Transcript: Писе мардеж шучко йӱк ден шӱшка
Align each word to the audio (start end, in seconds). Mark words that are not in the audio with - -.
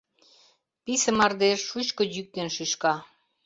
Писе 0.83 1.11
мардеж 1.17 1.59
шучко 1.69 2.03
йӱк 2.13 2.27
ден 2.35 2.47
шӱшка 2.55 2.93